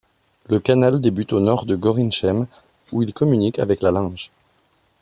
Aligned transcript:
Le 0.49 0.59
canal 0.59 0.99
débute 0.99 1.31
au 1.31 1.39
nord 1.39 1.67
de 1.67 1.75
Gorinchem 1.75 2.47
où 2.91 3.03
il 3.03 3.13
communique 3.13 3.59
avec 3.59 3.83
la 3.83 3.91
Linge. 3.91 4.31